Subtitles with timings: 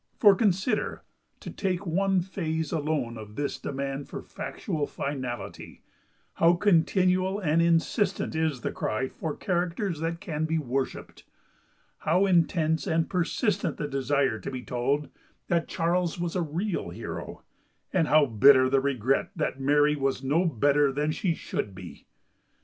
[0.17, 8.33] For, consider—to take one phase alone of this demand for factual finality—how continual and insistent
[8.33, 11.25] is the cry for characters that can be worshipped;
[11.99, 15.09] how intense and persistent the desire to be told
[15.49, 17.43] that Charles was a real hero;
[17.93, 22.07] and how bitter the regret that Mary was no better than she should be!